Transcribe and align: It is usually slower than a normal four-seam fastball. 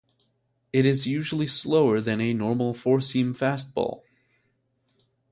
It 0.73 0.83
is 0.87 1.05
usually 1.05 1.45
slower 1.45 2.01
than 2.01 2.21
a 2.21 2.33
normal 2.33 2.73
four-seam 2.73 3.35
fastball. 3.35 4.01